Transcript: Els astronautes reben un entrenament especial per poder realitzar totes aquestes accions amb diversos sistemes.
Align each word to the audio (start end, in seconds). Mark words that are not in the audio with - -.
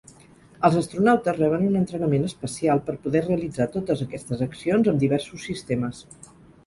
Els 0.69 0.75
astronautes 0.79 1.35
reben 1.41 1.65
un 1.67 1.75
entrenament 1.81 2.25
especial 2.29 2.81
per 2.87 2.95
poder 3.03 3.23
realitzar 3.27 3.69
totes 3.79 4.01
aquestes 4.07 4.43
accions 4.47 4.91
amb 4.95 5.05
diversos 5.05 5.47
sistemes. 5.51 6.01